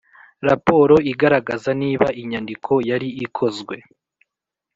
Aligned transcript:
Raporo 0.47 0.95
igaragaza 1.11 1.69
niba 1.81 2.07
inyandiko 2.21 2.71
yari 2.89 3.09
ikozwe 3.25 3.75